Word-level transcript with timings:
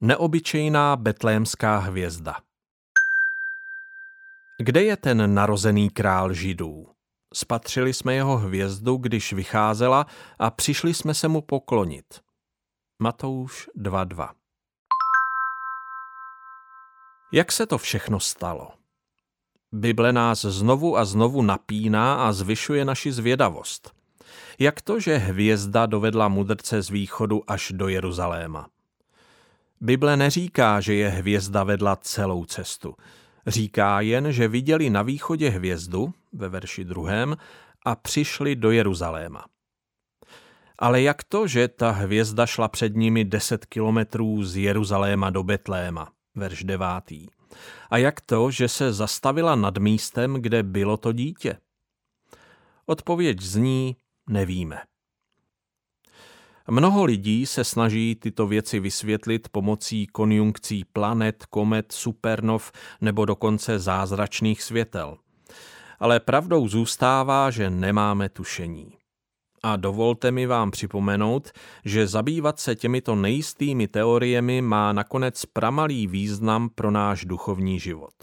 Neobyčejná 0.00 0.96
betlémská 0.96 1.78
hvězda 1.78 2.36
Kde 4.62 4.82
je 4.82 4.96
ten 4.96 5.34
narozený 5.34 5.90
král 5.90 6.32
židů? 6.32 6.86
Spatřili 7.34 7.94
jsme 7.94 8.14
jeho 8.14 8.36
hvězdu, 8.36 8.96
když 8.96 9.32
vycházela 9.32 10.06
a 10.38 10.50
přišli 10.50 10.94
jsme 10.94 11.14
se 11.14 11.28
mu 11.28 11.40
poklonit. 11.40 12.04
Matouš 13.02 13.68
2.2 13.76 14.28
Jak 17.32 17.52
se 17.52 17.66
to 17.66 17.78
všechno 17.78 18.20
stalo? 18.20 18.70
Bible 19.72 20.12
nás 20.12 20.40
znovu 20.40 20.96
a 20.96 21.04
znovu 21.04 21.42
napíná 21.42 22.28
a 22.28 22.32
zvyšuje 22.32 22.84
naši 22.84 23.12
zvědavost. 23.12 23.92
Jak 24.58 24.80
to, 24.80 25.00
že 25.00 25.16
hvězda 25.16 25.86
dovedla 25.86 26.28
mudrce 26.28 26.82
z 26.82 26.90
východu 26.90 27.42
až 27.46 27.72
do 27.74 27.88
Jeruzaléma? 27.88 28.77
Bible 29.80 30.16
neříká, 30.16 30.80
že 30.80 30.94
je 30.94 31.08
hvězda 31.08 31.64
vedla 31.64 31.96
celou 31.96 32.44
cestu. 32.44 32.94
Říká 33.46 34.00
jen, 34.00 34.32
že 34.32 34.48
viděli 34.48 34.90
na 34.90 35.02
východě 35.02 35.50
hvězdu, 35.50 36.14
ve 36.32 36.48
verši 36.48 36.84
druhém, 36.84 37.36
a 37.86 37.96
přišli 37.96 38.56
do 38.56 38.70
Jeruzaléma. 38.70 39.44
Ale 40.78 41.02
jak 41.02 41.24
to, 41.24 41.46
že 41.46 41.68
ta 41.68 41.90
hvězda 41.90 42.46
šla 42.46 42.68
před 42.68 42.96
nimi 42.96 43.24
deset 43.24 43.66
kilometrů 43.66 44.44
z 44.44 44.56
Jeruzaléma 44.56 45.30
do 45.30 45.42
Betléma, 45.42 46.12
verš 46.34 46.64
devátý? 46.64 47.26
A 47.90 47.96
jak 47.96 48.20
to, 48.20 48.50
že 48.50 48.68
se 48.68 48.92
zastavila 48.92 49.54
nad 49.54 49.78
místem, 49.78 50.34
kde 50.34 50.62
bylo 50.62 50.96
to 50.96 51.12
dítě? 51.12 51.58
Odpověď 52.86 53.40
zní, 53.40 53.96
nevíme. 54.30 54.78
Mnoho 56.70 57.04
lidí 57.04 57.46
se 57.46 57.64
snaží 57.64 58.14
tyto 58.14 58.46
věci 58.46 58.80
vysvětlit 58.80 59.48
pomocí 59.48 60.06
konjunkcí 60.06 60.84
planet, 60.84 61.46
komet, 61.50 61.92
supernov 61.92 62.72
nebo 63.00 63.24
dokonce 63.24 63.78
zázračných 63.78 64.62
světel. 64.62 65.16
Ale 65.98 66.20
pravdou 66.20 66.68
zůstává, 66.68 67.50
že 67.50 67.70
nemáme 67.70 68.28
tušení. 68.28 68.92
A 69.62 69.76
dovolte 69.76 70.30
mi 70.30 70.46
vám 70.46 70.70
připomenout, 70.70 71.50
že 71.84 72.06
zabývat 72.06 72.60
se 72.60 72.76
těmito 72.76 73.14
nejistými 73.14 73.88
teoriemi 73.88 74.62
má 74.62 74.92
nakonec 74.92 75.44
pramalý 75.44 76.06
význam 76.06 76.68
pro 76.74 76.90
náš 76.90 77.24
duchovní 77.24 77.80
život. 77.80 78.14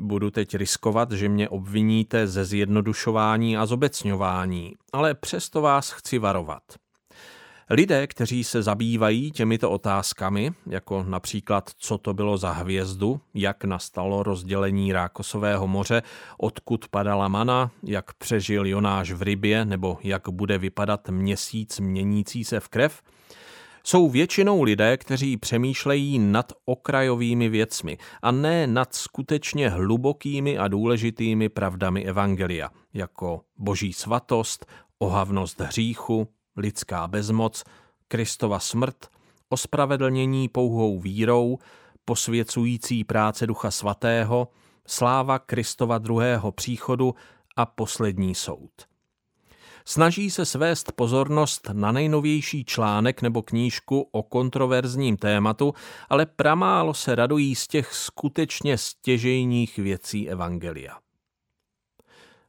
Budu 0.00 0.30
teď 0.30 0.54
riskovat, 0.54 1.12
že 1.12 1.28
mě 1.28 1.48
obviníte 1.48 2.26
ze 2.26 2.44
zjednodušování 2.44 3.56
a 3.56 3.66
zobecňování, 3.66 4.74
ale 4.92 5.14
přesto 5.14 5.60
vás 5.60 5.90
chci 5.90 6.18
varovat– 6.18 6.62
Lidé, 7.70 8.06
kteří 8.06 8.44
se 8.44 8.62
zabývají 8.62 9.30
těmito 9.30 9.70
otázkami, 9.70 10.52
jako 10.66 11.02
například 11.02 11.70
co 11.76 11.98
to 11.98 12.14
bylo 12.14 12.38
za 12.38 12.50
hvězdu, 12.50 13.20
jak 13.34 13.64
nastalo 13.64 14.22
rozdělení 14.22 14.92
Rákosového 14.92 15.68
moře, 15.68 16.02
odkud 16.38 16.88
padala 16.88 17.28
mana, 17.28 17.70
jak 17.82 18.14
přežil 18.14 18.66
Jonáš 18.66 19.12
v 19.12 19.22
rybě 19.22 19.64
nebo 19.64 19.98
jak 20.02 20.28
bude 20.28 20.58
vypadat 20.58 21.08
měsíc 21.08 21.80
měnící 21.80 22.44
se 22.44 22.60
v 22.60 22.68
krev, 22.68 23.02
jsou 23.84 24.08
většinou 24.08 24.62
lidé, 24.62 24.96
kteří 24.96 25.36
přemýšlejí 25.36 26.18
nad 26.18 26.52
okrajovými 26.64 27.48
věcmi 27.48 27.98
a 28.22 28.30
ne 28.30 28.66
nad 28.66 28.94
skutečně 28.94 29.70
hlubokými 29.70 30.58
a 30.58 30.68
důležitými 30.68 31.48
pravdami 31.48 32.04
Evangelia, 32.04 32.70
jako 32.94 33.40
boží 33.58 33.92
svatost, 33.92 34.66
ohavnost 34.98 35.60
hříchu, 35.60 36.28
lidská 36.58 37.06
bezmoc, 37.06 37.64
Kristova 38.08 38.58
smrt, 38.58 39.06
ospravedlnění 39.48 40.48
pouhou 40.48 41.00
vírou, 41.00 41.58
posvěcující 42.04 43.04
práce 43.04 43.46
Ducha 43.46 43.70
Svatého, 43.70 44.48
sláva 44.86 45.38
Kristova 45.38 45.98
druhého 45.98 46.52
příchodu 46.52 47.14
a 47.56 47.66
poslední 47.66 48.34
soud. 48.34 48.70
Snaží 49.84 50.30
se 50.30 50.44
svést 50.44 50.92
pozornost 50.92 51.68
na 51.72 51.92
nejnovější 51.92 52.64
článek 52.64 53.22
nebo 53.22 53.42
knížku 53.42 54.08
o 54.12 54.22
kontroverzním 54.22 55.16
tématu, 55.16 55.74
ale 56.08 56.26
pramálo 56.26 56.94
se 56.94 57.14
radují 57.14 57.54
z 57.54 57.68
těch 57.68 57.94
skutečně 57.94 58.78
stěžejních 58.78 59.76
věcí 59.76 60.30
Evangelia. 60.30 60.98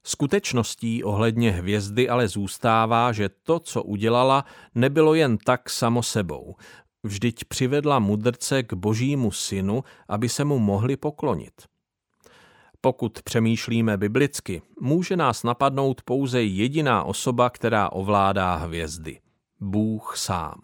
Skutečností 0.03 1.03
ohledně 1.03 1.51
hvězdy 1.51 2.09
ale 2.09 2.27
zůstává, 2.27 3.11
že 3.11 3.29
to, 3.29 3.59
co 3.59 3.83
udělala, 3.83 4.45
nebylo 4.75 5.13
jen 5.13 5.37
tak 5.37 5.69
samo 5.69 6.03
sebou. 6.03 6.55
Vždyť 7.03 7.45
přivedla 7.45 7.99
mudrce 7.99 8.63
k 8.63 8.73
božímu 8.73 9.31
synu, 9.31 9.83
aby 10.07 10.29
se 10.29 10.43
mu 10.43 10.59
mohli 10.59 10.97
poklonit. 10.97 11.53
Pokud 12.81 13.21
přemýšlíme 13.21 13.97
biblicky, 13.97 14.61
může 14.81 15.17
nás 15.17 15.43
napadnout 15.43 16.01
pouze 16.01 16.43
jediná 16.43 17.03
osoba, 17.03 17.49
která 17.49 17.89
ovládá 17.91 18.55
hvězdy. 18.55 19.19
Bůh 19.59 20.17
sám. 20.17 20.61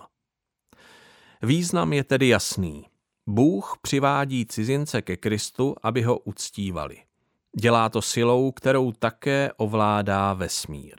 Význam 1.41 1.93
je 1.93 2.03
tedy 2.03 2.27
jasný. 2.27 2.85
Bůh 3.27 3.77
přivádí 3.81 4.45
cizince 4.45 5.01
ke 5.01 5.17
Kristu, 5.17 5.75
aby 5.83 6.01
ho 6.01 6.17
uctívali. 6.19 6.97
Dělá 7.59 7.89
to 7.89 8.01
silou, 8.01 8.51
kterou 8.51 8.91
také 8.91 9.51
ovládá 9.57 10.33
vesmír. 10.33 10.95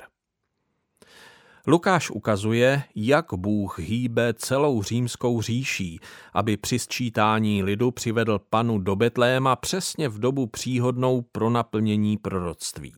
Lukáš 1.66 2.10
ukazuje, 2.10 2.82
jak 2.94 3.34
Bůh 3.34 3.78
hýbe 3.78 4.34
celou 4.34 4.82
římskou 4.82 5.42
říší, 5.42 6.00
aby 6.32 6.56
při 6.56 6.78
sčítání 6.78 7.62
lidu 7.62 7.90
přivedl 7.90 8.38
panu 8.38 8.78
do 8.78 8.96
Betléma 8.96 9.56
přesně 9.56 10.08
v 10.08 10.18
dobu 10.18 10.46
příhodnou 10.46 11.22
pro 11.22 11.50
naplnění 11.50 12.16
proroctví. 12.16 12.94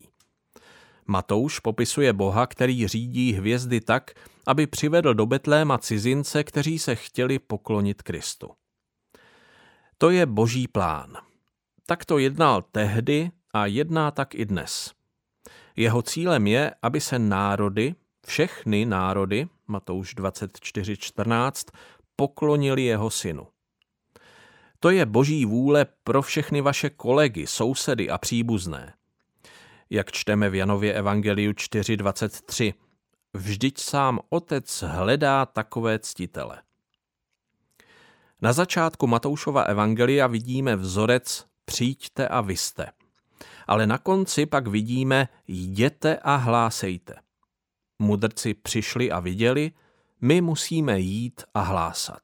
Matouš 1.07 1.59
popisuje 1.59 2.13
Boha, 2.13 2.47
který 2.47 2.87
řídí 2.87 3.33
hvězdy 3.33 3.81
tak, 3.81 4.11
aby 4.47 4.67
přivedl 4.67 5.13
do 5.13 5.25
Betléma 5.25 5.77
cizince, 5.77 6.43
kteří 6.43 6.79
se 6.79 6.95
chtěli 6.95 7.39
poklonit 7.39 8.01
Kristu. 8.01 8.49
To 9.97 10.09
je 10.09 10.25
boží 10.25 10.67
plán. 10.67 11.17
Tak 11.85 12.05
to 12.05 12.17
jednal 12.17 12.61
tehdy 12.71 13.31
a 13.53 13.65
jedná 13.65 14.11
tak 14.11 14.35
i 14.35 14.45
dnes. 14.45 14.93
Jeho 15.75 16.01
cílem 16.01 16.47
je, 16.47 16.73
aby 16.81 17.01
se 17.01 17.19
národy, 17.19 17.95
všechny 18.25 18.85
národy, 18.85 19.47
Matouš 19.67 20.15
24.14, 20.15 21.71
poklonili 22.15 22.83
jeho 22.83 23.09
synu. 23.09 23.47
To 24.79 24.89
je 24.89 25.05
boží 25.05 25.45
vůle 25.45 25.85
pro 26.03 26.21
všechny 26.21 26.61
vaše 26.61 26.89
kolegy, 26.89 27.47
sousedy 27.47 28.09
a 28.09 28.17
příbuzné. 28.17 28.93
Jak 29.89 30.11
čteme 30.11 30.49
v 30.49 30.55
Janově 30.55 30.93
Evangeliu 30.93 31.51
4.23, 31.51 32.73
vždyť 33.33 33.79
sám 33.79 34.19
otec 34.29 34.83
hledá 34.87 35.45
takové 35.45 35.99
ctitele. 35.99 36.61
Na 38.41 38.53
začátku 38.53 39.07
Matoušova 39.07 39.61
Evangelia 39.61 40.27
vidíme 40.27 40.75
vzorec 40.75 41.45
přijďte 41.65 42.27
a 42.27 42.41
vyste 42.41 42.98
ale 43.69 43.87
na 43.87 43.97
konci 43.97 44.45
pak 44.45 44.67
vidíme 44.67 45.27
jděte 45.47 46.17
a 46.17 46.35
hlásejte. 46.35 47.15
Mudrci 47.99 48.53
přišli 48.53 49.11
a 49.11 49.19
viděli, 49.19 49.71
my 50.21 50.41
musíme 50.41 50.99
jít 50.99 51.43
a 51.53 51.61
hlásat. 51.61 52.21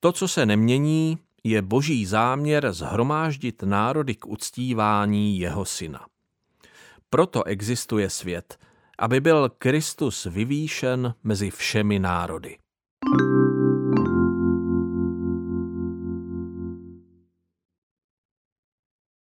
To, 0.00 0.12
co 0.12 0.28
se 0.28 0.46
nemění, 0.46 1.18
je 1.44 1.62
boží 1.62 2.06
záměr 2.06 2.72
zhromáždit 2.72 3.62
národy 3.62 4.14
k 4.14 4.26
uctívání 4.26 5.38
jeho 5.38 5.64
syna. 5.64 6.06
Proto 7.10 7.44
existuje 7.44 8.10
svět, 8.10 8.58
aby 8.98 9.20
byl 9.20 9.48
Kristus 9.48 10.24
vyvýšen 10.24 11.14
mezi 11.22 11.50
všemi 11.50 11.98
národy. 11.98 12.58